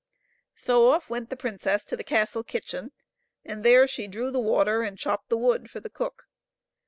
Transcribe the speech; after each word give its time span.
So 0.55 0.89
off 0.89 1.11
went 1.11 1.29
the 1.29 1.35
princess 1.37 1.85
to 1.85 1.95
the 1.95 2.03
castle 2.03 2.43
kitchen, 2.43 2.91
and 3.45 3.63
there 3.63 3.85
she 3.85 4.07
drew 4.07 4.31
the 4.31 4.39
water 4.39 4.81
and 4.81 4.97
chopped 4.97 5.29
the 5.29 5.37
wood 5.37 5.69
for 5.69 5.79
the 5.79 5.91
cook. 5.91 6.27